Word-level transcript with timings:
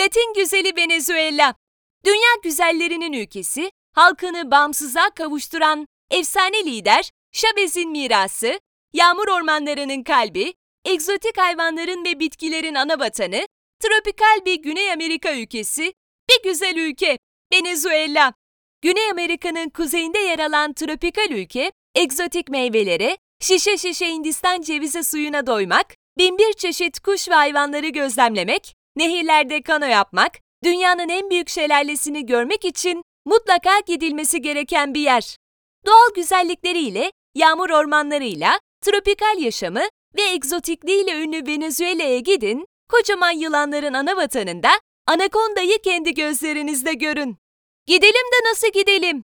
Latin 0.00 0.34
güzeli 0.34 0.76
Venezuela. 0.76 1.54
Dünya 2.04 2.34
güzellerinin 2.42 3.12
ülkesi, 3.12 3.70
halkını 3.92 4.50
bağımsızlığa 4.50 5.10
kavuşturan 5.10 5.86
efsane 6.10 6.64
lider 6.64 7.10
Chavez'in 7.32 7.90
mirası, 7.90 8.60
yağmur 8.92 9.28
ormanlarının 9.28 10.02
kalbi, 10.02 10.54
egzotik 10.84 11.38
hayvanların 11.38 12.04
ve 12.04 12.20
bitkilerin 12.20 12.74
ana 12.74 12.98
vatanı, 12.98 13.46
tropikal 13.80 14.44
bir 14.44 14.54
Güney 14.54 14.92
Amerika 14.92 15.34
ülkesi, 15.34 15.92
bir 16.30 16.50
güzel 16.50 16.76
ülke, 16.76 17.18
Venezuela. 17.52 18.32
Güney 18.82 19.10
Amerika'nın 19.10 19.68
kuzeyinde 19.68 20.18
yer 20.18 20.38
alan 20.38 20.72
tropikal 20.72 21.30
ülke, 21.30 21.72
egzotik 21.94 22.48
meyvelere, 22.48 23.18
şişe 23.40 23.78
şişe 23.78 24.06
Hindistan 24.06 24.60
cevizi 24.60 25.04
suyuna 25.04 25.46
doymak, 25.46 25.94
binbir 26.18 26.52
çeşit 26.52 27.00
kuş 27.00 27.28
ve 27.28 27.34
hayvanları 27.34 27.88
gözlemlemek, 27.88 28.79
nehirlerde 28.96 29.62
kano 29.62 29.86
yapmak, 29.86 30.32
dünyanın 30.64 31.08
en 31.08 31.30
büyük 31.30 31.48
şelalesini 31.48 32.26
görmek 32.26 32.64
için 32.64 33.02
mutlaka 33.24 33.78
gidilmesi 33.78 34.42
gereken 34.42 34.94
bir 34.94 35.00
yer. 35.00 35.36
Doğal 35.86 36.14
güzellikleriyle, 36.14 37.12
yağmur 37.34 37.70
ormanlarıyla, 37.70 38.60
tropikal 38.84 39.38
yaşamı 39.38 39.82
ve 40.16 40.22
egzotikliğiyle 40.22 41.22
ünlü 41.22 41.46
Venezuela'ya 41.46 42.18
gidin, 42.18 42.66
kocaman 42.88 43.30
yılanların 43.30 43.94
ana 43.94 44.16
vatanında 44.16 44.70
Anakonda'yı 45.06 45.82
kendi 45.82 46.14
gözlerinizle 46.14 46.92
görün. 46.92 47.36
Gidelim 47.86 48.26
de 48.32 48.50
nasıl 48.50 48.68
gidelim? 48.68 49.24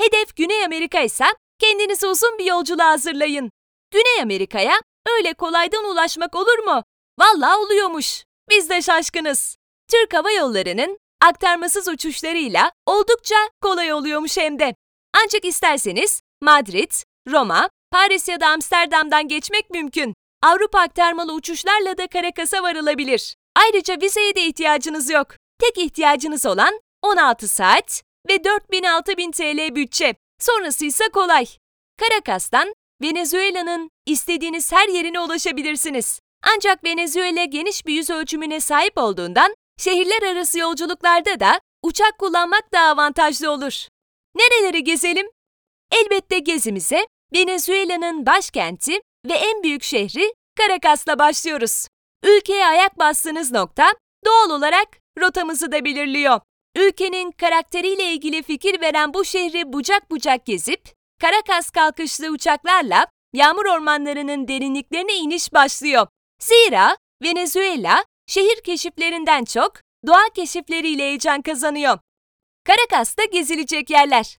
Hedef 0.00 0.36
Güney 0.36 0.64
Amerika 0.64 1.00
ise 1.00 1.24
kendinizi 1.58 2.06
uzun 2.06 2.38
bir 2.38 2.44
yolculuğa 2.44 2.86
hazırlayın. 2.86 3.50
Güney 3.90 4.22
Amerika'ya 4.22 4.74
öyle 5.06 5.34
kolaydan 5.34 5.84
ulaşmak 5.84 6.34
olur 6.34 6.58
mu? 6.58 6.82
Vallahi 7.18 7.56
oluyormuş. 7.56 8.24
Biz 8.56 8.70
de 8.70 8.82
şaşkınız. 8.82 9.56
Türk 9.90 10.14
Hava 10.14 10.30
Yolları'nın 10.30 10.98
aktarmasız 11.22 11.88
uçuşlarıyla 11.88 12.72
oldukça 12.86 13.34
kolay 13.62 13.92
oluyormuş 13.92 14.36
hem 14.36 14.58
de. 14.58 14.74
Ancak 15.22 15.44
isterseniz 15.44 16.20
Madrid, 16.42 16.92
Roma, 17.30 17.68
Paris 17.90 18.28
ya 18.28 18.40
da 18.40 18.46
Amsterdam'dan 18.46 19.28
geçmek 19.28 19.70
mümkün. 19.70 20.14
Avrupa 20.42 20.80
aktarmalı 20.80 21.32
uçuşlarla 21.32 21.98
da 21.98 22.06
Karakas'a 22.06 22.62
varılabilir. 22.62 23.34
Ayrıca 23.56 24.00
vizeye 24.00 24.36
de 24.36 24.46
ihtiyacınız 24.46 25.10
yok. 25.10 25.28
Tek 25.58 25.78
ihtiyacınız 25.78 26.46
olan 26.46 26.80
16 27.02 27.48
saat 27.48 28.02
ve 28.28 28.36
4000-6000 28.36 29.32
TL 29.32 29.74
bütçe. 29.74 30.14
Sonrası 30.38 30.84
ise 30.84 31.04
kolay. 31.08 31.46
Caracas'tan 32.00 32.74
Venezuela'nın 33.02 33.90
istediğiniz 34.06 34.72
her 34.72 34.88
yerine 34.88 35.20
ulaşabilirsiniz. 35.20 36.20
Ancak 36.54 36.84
Venezuela 36.84 37.44
geniş 37.44 37.86
bir 37.86 37.94
yüz 37.94 38.10
ölçümüne 38.10 38.60
sahip 38.60 38.98
olduğundan 38.98 39.54
şehirler 39.78 40.22
arası 40.22 40.58
yolculuklarda 40.58 41.40
da 41.40 41.60
uçak 41.82 42.18
kullanmak 42.18 42.72
daha 42.72 42.88
avantajlı 42.88 43.50
olur. 43.50 43.88
Nereleri 44.34 44.84
gezelim? 44.84 45.26
Elbette 45.92 46.38
gezimize 46.38 47.06
Venezuela'nın 47.34 48.26
başkenti 48.26 48.92
ve 49.26 49.32
en 49.32 49.62
büyük 49.62 49.82
şehri 49.82 50.34
Caracas'la 50.58 51.18
başlıyoruz. 51.18 51.88
Ülkeye 52.24 52.66
ayak 52.66 52.98
bastığınız 52.98 53.52
nokta 53.52 53.94
doğal 54.24 54.50
olarak 54.50 54.88
rotamızı 55.18 55.72
da 55.72 55.84
belirliyor. 55.84 56.40
Ülkenin 56.76 57.30
karakteriyle 57.30 58.12
ilgili 58.12 58.42
fikir 58.42 58.80
veren 58.80 59.14
bu 59.14 59.24
şehri 59.24 59.72
bucak 59.72 60.10
bucak 60.10 60.46
gezip, 60.46 60.92
Caracas 61.22 61.70
kalkışlı 61.70 62.28
uçaklarla 62.28 63.06
yağmur 63.32 63.64
ormanlarının 63.64 64.48
derinliklerine 64.48 65.14
iniş 65.14 65.52
başlıyor. 65.52 66.06
Zira 66.38 66.96
Venezuela 67.22 68.04
şehir 68.26 68.60
keşiflerinden 68.64 69.44
çok 69.44 69.72
doğa 70.06 70.28
keşifleriyle 70.34 71.02
heyecan 71.02 71.42
kazanıyor. 71.42 71.98
Caracas'ta 72.68 73.24
gezilecek 73.24 73.90
yerler. 73.90 74.38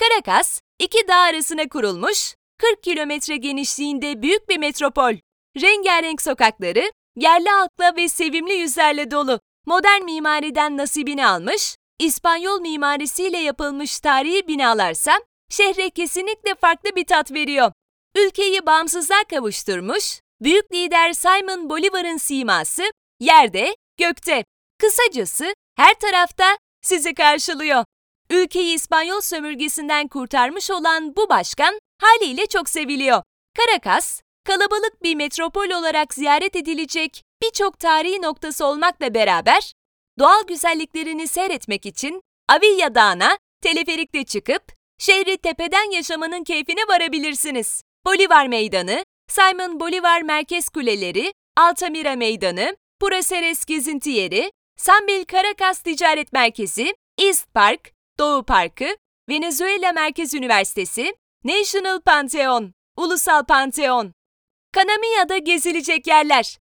Caracas, 0.00 0.60
iki 0.78 1.08
dağ 1.08 1.16
arasına 1.16 1.68
kurulmuş, 1.68 2.34
40 2.58 2.82
kilometre 2.82 3.36
genişliğinde 3.36 4.22
büyük 4.22 4.48
bir 4.48 4.58
metropol. 4.58 5.14
Rengarenk 5.60 6.22
sokakları, 6.22 6.92
yerli 7.16 7.48
halkla 7.48 7.96
ve 7.96 8.08
sevimli 8.08 8.54
yüzlerle 8.54 9.10
dolu. 9.10 9.40
Modern 9.66 10.04
mimariden 10.04 10.76
nasibini 10.76 11.26
almış, 11.26 11.76
İspanyol 11.98 12.60
mimarisiyle 12.60 13.38
yapılmış 13.38 14.00
tarihi 14.00 14.48
binalarsa 14.48 15.12
şehre 15.50 15.90
kesinlikle 15.90 16.54
farklı 16.54 16.96
bir 16.96 17.06
tat 17.06 17.32
veriyor. 17.32 17.72
Ülkeyi 18.16 18.66
bağımsızlığa 18.66 19.24
kavuşturmuş, 19.24 20.20
büyük 20.44 20.72
lider 20.72 21.12
Simon 21.12 21.70
Bolivar'ın 21.70 22.16
siması 22.16 22.82
yerde, 23.20 23.76
gökte. 23.98 24.44
Kısacası 24.78 25.54
her 25.76 25.94
tarafta 25.94 26.58
sizi 26.82 27.14
karşılıyor. 27.14 27.84
Ülkeyi 28.30 28.74
İspanyol 28.74 29.20
sömürgesinden 29.20 30.08
kurtarmış 30.08 30.70
olan 30.70 31.16
bu 31.16 31.28
başkan 31.28 31.78
haliyle 32.00 32.46
çok 32.46 32.68
seviliyor. 32.68 33.22
Caracas, 33.58 34.20
kalabalık 34.44 35.02
bir 35.02 35.14
metropol 35.14 35.70
olarak 35.70 36.14
ziyaret 36.14 36.56
edilecek 36.56 37.22
birçok 37.42 37.78
tarihi 37.78 38.22
noktası 38.22 38.66
olmakla 38.66 39.14
beraber 39.14 39.72
doğal 40.18 40.46
güzelliklerini 40.46 41.28
seyretmek 41.28 41.86
için 41.86 42.22
Avilla 42.48 42.94
Dağı'na 42.94 43.38
teleferikle 43.62 44.24
çıkıp 44.24 44.62
şehri 44.98 45.36
tepeden 45.36 45.90
yaşamanın 45.90 46.44
keyfine 46.44 46.80
varabilirsiniz. 46.88 47.82
Bolivar 48.06 48.46
Meydanı, 48.46 49.04
Simon 49.32 49.80
Bolivar 49.80 50.22
Merkez 50.22 50.68
Kuleleri, 50.68 51.34
Altamira 51.56 52.16
Meydanı, 52.16 52.76
Puraceres 53.00 53.64
Gezinti 53.64 54.10
Yeri, 54.10 54.52
Sambil 54.76 55.24
Caracas 55.24 55.82
Ticaret 55.82 56.32
Merkezi, 56.32 56.94
East 57.18 57.54
Park, 57.54 57.92
Doğu 58.18 58.44
Parkı, 58.44 58.96
Venezuela 59.28 59.92
Merkez 59.92 60.34
Üniversitesi, 60.34 61.14
National 61.44 62.00
Pantheon, 62.00 62.72
Ulusal 62.96 63.44
Pantheon. 63.44 64.12
Kanamiya'da 64.72 65.38
gezilecek 65.38 66.06
yerler. 66.06 66.58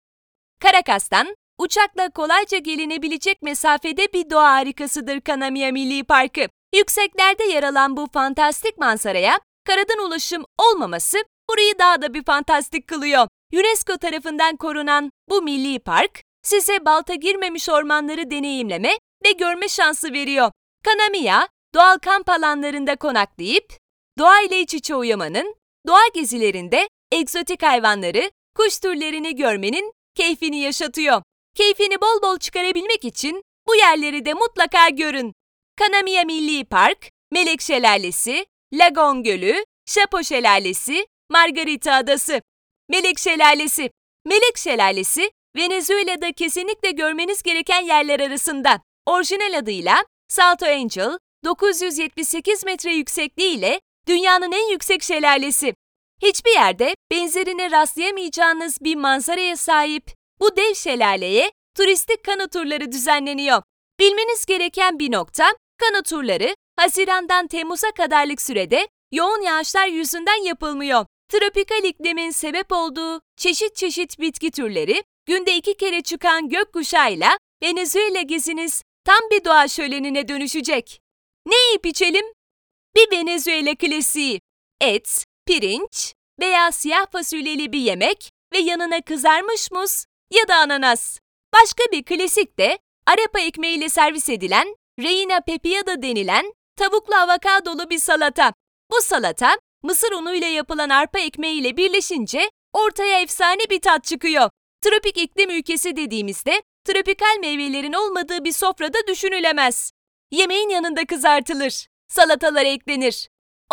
Caracas'tan 0.63 1.35
uçakla 1.57 2.09
kolayca 2.09 2.57
gelinebilecek 2.57 3.41
mesafede 3.41 4.13
bir 4.13 4.29
doğa 4.29 4.51
harikasıdır 4.51 5.21
Kanamia 5.21 5.71
Milli 5.71 6.03
Parkı. 6.03 6.41
Yükseklerde 6.75 7.43
yer 7.43 7.63
alan 7.63 7.97
bu 7.97 8.07
fantastik 8.13 8.77
manzaraya 8.77 9.39
karadan 9.65 9.99
ulaşım 9.99 10.45
olmaması 10.57 11.17
burayı 11.49 11.79
daha 11.79 12.01
da 12.01 12.13
bir 12.13 12.23
fantastik 12.23 12.87
kılıyor. 12.87 13.27
UNESCO 13.53 13.97
tarafından 13.97 14.55
korunan 14.55 15.11
bu 15.29 15.41
milli 15.41 15.79
park 15.79 16.23
size 16.43 16.85
balta 16.85 17.15
girmemiş 17.15 17.69
ormanları 17.69 18.31
deneyimleme 18.31 18.99
ve 19.25 19.31
görme 19.31 19.67
şansı 19.67 20.13
veriyor. 20.13 20.51
Kanamiya, 20.83 21.47
doğal 21.75 21.97
kamp 21.97 22.29
alanlarında 22.29 22.95
konaklayıp 22.95 23.73
doğayla 24.19 24.57
iç 24.57 24.73
içe 24.73 24.95
uyumanın, 24.95 25.55
doğa 25.87 26.07
gezilerinde 26.13 26.89
egzotik 27.11 27.63
hayvanları, 27.63 28.31
kuş 28.55 28.79
türlerini 28.79 29.35
görmenin 29.35 29.93
keyfini 30.15 30.59
yaşatıyor. 30.59 31.21
Keyfini 31.55 32.01
bol 32.01 32.21
bol 32.21 32.37
çıkarabilmek 32.39 33.05
için 33.05 33.43
bu 33.67 33.75
yerleri 33.75 34.25
de 34.25 34.33
mutlaka 34.33 34.89
görün. 34.89 35.33
Kanamiya 35.75 36.23
Milli 36.23 36.65
Park, 36.65 37.11
Melek 37.31 37.61
Şelalesi, 37.61 38.45
Lagon 38.73 39.23
Gölü, 39.23 39.65
Şapo 39.85 40.23
Şelalesi, 40.23 41.07
Margarita 41.29 41.93
Adası. 41.93 42.41
Melek 42.89 43.19
Şelalesi 43.19 43.89
Melek 44.25 44.57
Şelalesi, 44.57 45.31
Venezuela'da 45.55 46.31
kesinlikle 46.31 46.91
görmeniz 46.91 47.43
gereken 47.43 47.81
yerler 47.81 48.19
arasında. 48.19 48.81
Orijinal 49.05 49.57
adıyla 49.57 50.05
Salto 50.27 50.65
Angel, 50.65 51.17
978 51.45 52.65
metre 52.65 52.93
yüksekliğiyle 52.93 53.79
dünyanın 54.07 54.51
en 54.51 54.71
yüksek 54.71 55.03
şelalesi. 55.03 55.73
Hiçbir 56.21 56.53
yerde 56.53 56.95
benzerine 57.11 57.71
rastlayamayacağınız 57.71 58.81
bir 58.81 58.95
manzaraya 58.95 59.57
sahip 59.57 60.03
bu 60.39 60.57
dev 60.57 60.73
şelaleye 60.73 61.51
turistik 61.77 62.23
kano 62.23 62.47
turları 62.47 62.91
düzenleniyor. 62.91 63.61
Bilmeniz 63.99 64.45
gereken 64.45 64.99
bir 64.99 65.11
nokta, 65.11 65.45
kano 65.77 66.01
turları 66.01 66.55
Haziran'dan 66.79 67.47
Temmuz'a 67.47 67.91
kadarlık 67.91 68.41
sürede 68.41 68.87
yoğun 69.11 69.41
yağışlar 69.41 69.87
yüzünden 69.87 70.43
yapılmıyor. 70.43 71.05
Tropikal 71.29 71.83
iklimin 71.83 72.31
sebep 72.31 72.71
olduğu 72.71 73.21
çeşit 73.37 73.75
çeşit 73.75 74.19
bitki 74.19 74.51
türleri, 74.51 75.03
günde 75.25 75.55
iki 75.55 75.77
kere 75.77 76.01
çıkan 76.01 76.49
gökkuşağıyla 76.49 77.37
Venezuela 77.63 78.21
geziniz 78.21 78.83
tam 79.05 79.19
bir 79.31 79.45
doğa 79.45 79.67
şölenine 79.67 80.27
dönüşecek. 80.27 81.01
Ne 81.45 81.55
yiyip 81.55 81.85
içelim? 81.85 82.25
Bir 82.95 83.11
Venezuela 83.11 83.75
klasiği. 83.75 84.39
Et, 84.81 85.25
pirinç 85.45 86.13
veya 86.39 86.71
siyah 86.71 87.11
fasulyeli 87.11 87.71
bir 87.71 87.79
yemek 87.79 88.31
ve 88.53 88.57
yanına 88.57 89.01
kızarmış 89.01 89.71
muz 89.71 90.05
ya 90.33 90.47
da 90.47 90.55
ananas. 90.55 91.19
Başka 91.53 91.83
bir 91.91 92.03
klasik 92.03 92.59
de 92.59 92.79
arepa 93.05 93.39
ekmeğiyle 93.39 93.89
servis 93.89 94.29
edilen 94.29 94.75
reina 94.99 95.41
pepiada 95.41 96.01
denilen 96.01 96.53
tavuklu 96.75 97.15
avokadolu 97.15 97.89
bir 97.89 97.99
salata. 97.99 98.53
Bu 98.91 99.01
salata 99.01 99.57
mısır 99.87 100.11
unuyla 100.11 100.47
yapılan 100.47 100.89
arpa 100.89 101.19
ekmeğiyle 101.19 101.77
birleşince 101.77 102.51
ortaya 102.73 103.21
efsane 103.21 103.61
bir 103.69 103.81
tat 103.81 104.03
çıkıyor. 104.03 104.49
Tropik 104.81 105.17
iklim 105.17 105.49
ülkesi 105.49 105.95
dediğimizde 105.95 106.61
tropikal 106.85 107.37
meyvelerin 107.39 107.93
olmadığı 107.93 108.43
bir 108.43 108.51
sofrada 108.51 109.07
düşünülemez. 109.07 109.91
Yemeğin 110.31 110.69
yanında 110.69 111.05
kızartılır, 111.05 111.87
salatalar 112.07 112.65
eklenir. 112.65 113.29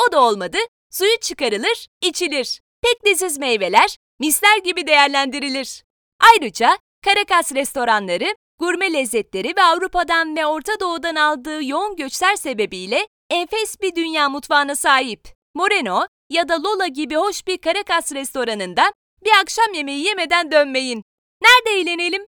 O 0.08 0.12
da 0.12 0.22
olmadı, 0.22 0.58
suyu 0.90 1.16
çıkarılır, 1.20 1.86
içilir. 2.00 2.60
Pek 2.82 3.06
leziz 3.06 3.38
meyveler 3.38 3.96
misler 4.20 4.58
gibi 4.58 4.86
değerlendirilir. 4.86 5.84
Ayrıca 6.32 6.78
Caracas 7.06 7.54
restoranları, 7.54 8.36
gurme 8.58 8.92
lezzetleri 8.92 9.56
ve 9.56 9.62
Avrupa'dan 9.62 10.36
ve 10.36 10.46
Orta 10.46 10.80
Doğu'dan 10.80 11.14
aldığı 11.14 11.64
yoğun 11.64 11.96
göçler 11.96 12.36
sebebiyle 12.36 13.08
enfes 13.30 13.80
bir 13.80 13.94
dünya 13.94 14.28
mutfağına 14.28 14.76
sahip. 14.76 15.43
Moreno 15.54 16.06
ya 16.30 16.48
da 16.48 16.62
Lola 16.62 16.86
gibi 16.86 17.16
hoş 17.16 17.46
bir 17.46 17.58
Caracas 17.58 18.12
restoranında 18.12 18.92
bir 19.24 19.30
akşam 19.42 19.74
yemeği 19.74 20.04
yemeden 20.04 20.52
dönmeyin. 20.52 21.02
Nerede 21.42 21.80
eğlenelim? 21.80 22.26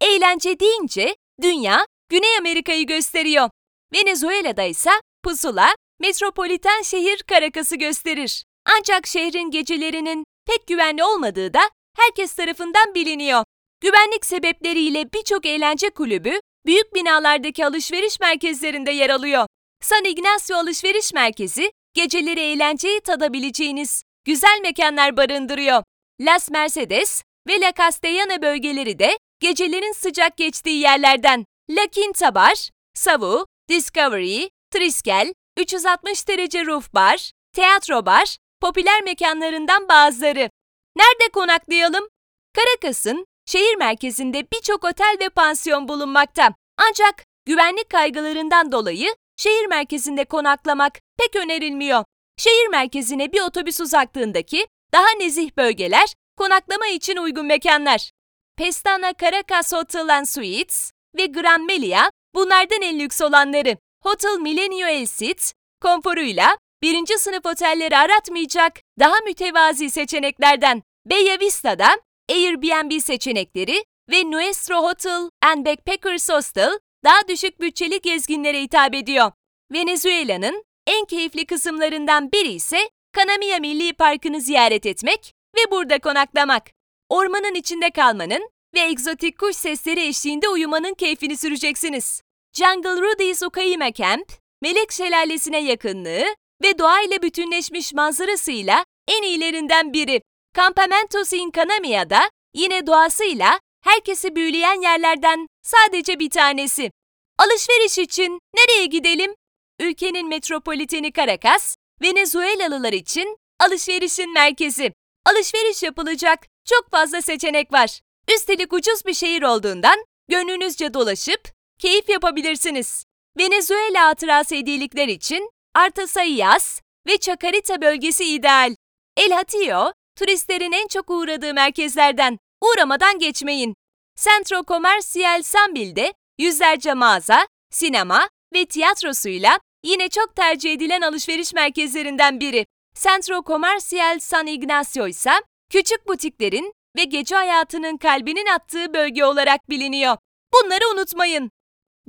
Eğlence 0.00 0.60
deyince 0.60 1.16
dünya 1.42 1.86
Güney 2.08 2.38
Amerika'yı 2.38 2.86
gösteriyor. 2.86 3.50
Venezuela'da 3.92 4.62
ise 4.62 4.90
pusula 5.24 5.74
metropoliten 6.00 6.82
şehir 6.82 7.22
Caracas'ı 7.30 7.76
gösterir. 7.76 8.44
Ancak 8.78 9.06
şehrin 9.06 9.50
gecelerinin 9.50 10.24
pek 10.46 10.66
güvenli 10.66 11.04
olmadığı 11.04 11.54
da 11.54 11.60
herkes 11.96 12.34
tarafından 12.34 12.94
biliniyor. 12.94 13.44
Güvenlik 13.80 14.26
sebepleriyle 14.26 15.12
birçok 15.12 15.46
eğlence 15.46 15.90
kulübü 15.90 16.40
büyük 16.66 16.94
binalardaki 16.94 17.66
alışveriş 17.66 18.20
merkezlerinde 18.20 18.90
yer 18.90 19.10
alıyor. 19.10 19.46
San 19.82 20.04
Ignacio 20.04 20.56
Alışveriş 20.56 21.12
Merkezi 21.12 21.72
geceleri 21.94 22.40
eğlenceyi 22.40 23.00
tadabileceğiniz 23.00 24.02
güzel 24.24 24.58
mekanlar 24.62 25.16
barındırıyor. 25.16 25.82
Las 26.20 26.50
Mercedes 26.50 27.22
ve 27.48 27.60
La 27.60 27.72
Castellana 27.78 28.42
bölgeleri 28.42 28.98
de 28.98 29.18
gecelerin 29.40 29.92
sıcak 29.92 30.36
geçtiği 30.36 30.80
yerlerden. 30.80 31.44
La 31.70 31.86
Quinta 31.94 32.34
Bar, 32.34 32.70
Savu, 32.94 33.46
Discovery, 33.68 34.48
Triskel, 34.70 35.32
360 35.56 36.28
derece 36.28 36.66
roof 36.66 36.94
bar, 36.94 37.32
tiyatro 37.54 38.06
bar, 38.06 38.36
popüler 38.60 39.02
mekanlarından 39.02 39.88
bazıları. 39.88 40.50
Nerede 40.96 41.32
konaklayalım? 41.32 42.08
Caracas'ın 42.56 43.26
şehir 43.46 43.76
merkezinde 43.76 44.46
birçok 44.52 44.84
otel 44.84 45.16
ve 45.20 45.28
pansiyon 45.28 45.88
bulunmakta. 45.88 46.54
Ancak 46.76 47.24
güvenlik 47.46 47.90
kaygılarından 47.90 48.72
dolayı 48.72 49.14
şehir 49.38 49.66
merkezinde 49.66 50.24
konaklamak 50.24 50.98
pek 51.18 51.36
önerilmiyor. 51.36 52.04
Şehir 52.36 52.68
merkezine 52.68 53.32
bir 53.32 53.40
otobüs 53.40 53.80
uzaklığındaki 53.80 54.66
daha 54.92 55.10
nezih 55.18 55.56
bölgeler 55.56 56.14
konaklama 56.36 56.86
için 56.86 57.16
uygun 57.16 57.46
mekanlar. 57.46 58.10
Pestana 58.56 59.12
Caracas 59.20 59.72
Hotel 59.72 60.08
and 60.16 60.26
Suites 60.26 60.92
ve 61.16 61.26
Gran 61.26 61.66
Melia 61.66 62.10
bunlardan 62.34 62.82
en 62.82 62.98
lüks 62.98 63.20
olanları. 63.20 63.76
Hotel 64.02 64.38
Milenio 64.38 64.88
El 64.88 65.06
Cid, 65.06 65.38
konforuyla 65.82 66.58
birinci 66.82 67.18
sınıf 67.18 67.46
otelleri 67.46 67.96
aratmayacak 67.96 68.72
daha 68.98 69.16
mütevazi 69.26 69.90
seçeneklerden. 69.90 70.82
Bella 71.06 71.40
Vista'da 71.40 72.00
Airbnb 72.30 73.00
seçenekleri 73.00 73.84
ve 74.10 74.30
Nuestro 74.30 74.82
Hotel 74.82 75.30
and 75.42 75.66
Backpackers 75.66 76.28
Hostel 76.28 76.78
daha 77.04 77.28
düşük 77.28 77.60
bütçeli 77.60 78.00
gezginlere 78.00 78.62
hitap 78.62 78.94
ediyor. 78.94 79.32
Venezuela'nın 79.72 80.64
en 80.86 81.04
keyifli 81.04 81.46
kısımlarından 81.46 82.32
biri 82.32 82.48
ise 82.48 82.78
Canamia 83.16 83.58
Milli 83.58 83.92
Parkı'nı 83.92 84.40
ziyaret 84.40 84.86
etmek 84.86 85.34
ve 85.56 85.70
burada 85.70 85.98
konaklamak. 85.98 86.62
Ormanın 87.08 87.54
içinde 87.54 87.90
kalmanın 87.90 88.50
ve 88.74 88.80
egzotik 88.80 89.38
kuş 89.38 89.56
sesleri 89.56 90.06
eşliğinde 90.06 90.48
uyumanın 90.48 90.94
keyfini 90.94 91.36
süreceksiniz. 91.36 92.22
Jungle 92.52 93.00
Rudy's 93.02 93.42
Ukaima 93.42 93.92
Camp, 93.92 94.32
Melek 94.62 94.92
Şelalesi'ne 94.92 95.58
yakınlığı 95.58 96.24
ve 96.62 96.78
doğayla 96.78 97.22
bütünleşmiş 97.22 97.92
manzarasıyla 97.92 98.84
en 99.08 99.22
iyilerinden 99.22 99.92
biri. 99.92 100.22
Campamentos 100.56 101.32
in 101.32 101.50
Canamia'da 101.56 102.30
yine 102.54 102.86
doğasıyla 102.86 103.60
herkesi 103.84 104.36
büyüleyen 104.36 104.80
yerlerden 104.82 105.46
sadece 105.68 106.18
bir 106.18 106.30
tanesi. 106.30 106.90
Alışveriş 107.38 107.98
için 107.98 108.40
nereye 108.56 108.86
gidelim? 108.86 109.34
Ülkenin 109.80 110.28
metropoliteni 110.28 111.12
Caracas, 111.12 111.76
Venezuelalılar 112.02 112.92
için 112.92 113.36
alışverişin 113.60 114.32
merkezi. 114.32 114.92
Alışveriş 115.26 115.82
yapılacak 115.82 116.46
çok 116.64 116.90
fazla 116.90 117.22
seçenek 117.22 117.72
var. 117.72 118.00
Üstelik 118.34 118.72
ucuz 118.72 119.06
bir 119.06 119.14
şehir 119.14 119.42
olduğundan 119.42 120.04
gönlünüzce 120.28 120.94
dolaşıp 120.94 121.40
keyif 121.78 122.08
yapabilirsiniz. 122.08 123.04
Venezuela 123.38 124.06
hatırası 124.06 124.54
hediyelikler 124.54 125.08
için 125.08 125.50
Artasayas 125.74 126.80
ve 127.06 127.18
Chacarita 127.18 127.80
bölgesi 127.80 128.24
ideal. 128.24 128.74
El 129.16 129.32
Hatillo, 129.32 129.92
turistlerin 130.18 130.72
en 130.72 130.86
çok 130.86 131.10
uğradığı 131.10 131.54
merkezlerden. 131.54 132.38
Uğramadan 132.62 133.18
geçmeyin. 133.18 133.74
Centro 134.18 134.64
Comercial 134.64 135.42
Sambil'de 135.42 136.14
yüzlerce 136.38 136.94
mağaza, 136.94 137.46
sinema 137.70 138.28
ve 138.54 138.66
tiyatrosuyla 138.66 139.60
yine 139.84 140.08
çok 140.08 140.36
tercih 140.36 140.72
edilen 140.72 141.00
alışveriş 141.00 141.54
merkezlerinden 141.54 142.40
biri. 142.40 142.66
Centro 142.94 143.42
Comercial 143.46 144.18
San 144.18 144.46
Ignacio 144.46 145.08
ise 145.08 145.30
küçük 145.70 146.08
butiklerin 146.08 146.72
ve 146.96 147.04
gece 147.04 147.34
hayatının 147.34 147.96
kalbinin 147.96 148.46
attığı 148.46 148.94
bölge 148.94 149.24
olarak 149.24 149.70
biliniyor. 149.70 150.16
Bunları 150.52 150.88
unutmayın. 150.94 151.50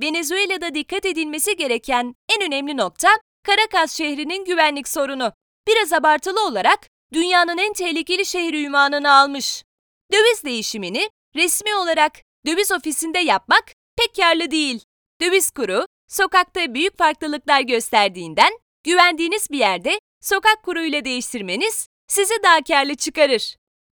Venezuela'da 0.00 0.74
dikkat 0.74 1.06
edilmesi 1.06 1.56
gereken 1.56 2.14
en 2.36 2.46
önemli 2.46 2.76
nokta 2.76 3.08
Caracas 3.46 3.96
şehrinin 3.96 4.44
güvenlik 4.44 4.88
sorunu. 4.88 5.32
Biraz 5.68 5.92
abartılı 5.92 6.46
olarak 6.46 6.88
dünyanın 7.12 7.58
en 7.58 7.72
tehlikeli 7.72 8.26
şehri 8.26 8.64
ünvanını 8.64 9.14
almış. 9.14 9.64
Döviz 10.12 10.44
değişimini 10.44 11.10
resmi 11.36 11.74
olarak 11.74 12.12
döviz 12.46 12.72
ofisinde 12.72 13.18
yapmak 13.18 13.64
pek 13.96 14.14
karlı 14.16 14.50
değil. 14.50 14.84
Döviz 15.20 15.50
kuru 15.50 15.86
sokakta 16.08 16.74
büyük 16.74 16.98
farklılıklar 16.98 17.60
gösterdiğinden 17.60 18.52
güvendiğiniz 18.84 19.50
bir 19.50 19.58
yerde 19.58 20.00
sokak 20.20 20.62
kuruyla 20.62 21.04
değiştirmeniz 21.04 21.88
sizi 22.08 22.34
daha 22.42 22.62
karlı 22.62 22.94
çıkarır. 22.94 23.56